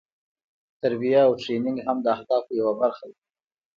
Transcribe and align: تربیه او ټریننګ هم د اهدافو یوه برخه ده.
تربیه 0.81 1.21
او 1.27 1.31
ټریننګ 1.41 1.77
هم 1.85 1.97
د 2.03 2.07
اهدافو 2.15 2.51
یوه 2.59 2.73
برخه 2.81 3.05
ده. 3.11 3.17